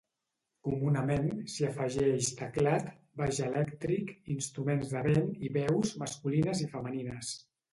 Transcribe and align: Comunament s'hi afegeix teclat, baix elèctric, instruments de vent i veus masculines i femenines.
Comunament 0.67 1.27
s'hi 1.55 1.67
afegeix 1.67 2.29
teclat, 2.39 2.89
baix 3.23 3.41
elèctric, 3.49 4.09
instruments 4.39 4.97
de 4.97 5.05
vent 5.11 5.31
i 5.49 5.53
veus 5.61 5.97
masculines 6.07 6.65
i 6.69 6.75
femenines. 6.77 7.33